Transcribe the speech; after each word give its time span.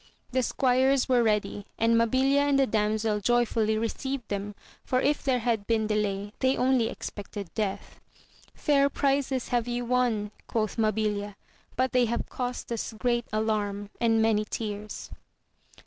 The 0.31 0.41
squires 0.41 1.07
were 1.07 1.21
ready, 1.21 1.67
and 1.77 1.93
Mabilia 1.95 2.39
and 2.49 2.57
the 2.57 2.65
damsel 2.65 3.19
joyfully 3.19 3.77
received 3.77 4.29
them, 4.29 4.55
for 4.83 4.99
if 4.99 5.23
there 5.23 5.37
had 5.37 5.67
been 5.67 5.85
delay 5.85 6.33
they 6.39 6.57
only 6.57 6.89
expected 6.89 7.53
death. 7.53 7.99
Fair 8.55 8.89
prizes 8.89 9.49
have 9.49 9.67
you 9.67 9.85
won, 9.85 10.31
quoth 10.47 10.77
Mabilia, 10.79 11.35
but 11.75 11.91
they 11.91 12.05
have 12.05 12.27
cost 12.29 12.71
us 12.71 12.91
a 12.91 12.95
great 12.95 13.25
alarm 13.31 13.91
and 13.99 14.23
many 14.23 14.43
tears. 14.43 15.11